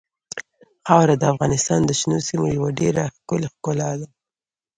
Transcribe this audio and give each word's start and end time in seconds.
خاوره 0.87 1.15
د 1.17 1.23
افغانستان 1.33 1.79
د 1.85 1.91
شنو 1.99 2.17
سیمو 2.27 2.47
یوه 2.57 2.69
ډېره 2.79 3.03
ښکلې 3.15 3.47
ښکلا 3.53 3.89
ده. 3.99 4.07